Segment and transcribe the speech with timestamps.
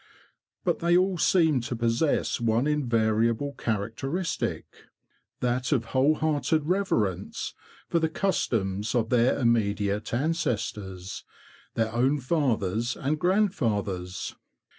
[0.63, 7.53] But they all seem to possess one invariable characteristic—that of whole hearted reverence
[7.87, 11.23] for the customs of their immediate ances tors,
[11.75, 14.35] their own fathers and grandfathers.